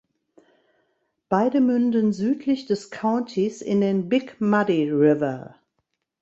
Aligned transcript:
Beide 1.29 1.61
münden 1.61 2.11
südlich 2.11 2.65
des 2.65 2.89
Countys 2.89 3.61
in 3.61 3.81
den 3.81 4.09
Big 4.09 4.37
Muddy 4.41 4.89
River. 4.89 5.53